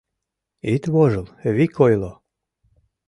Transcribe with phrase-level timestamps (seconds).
[0.73, 2.13] Ит вожыл, вик ойло.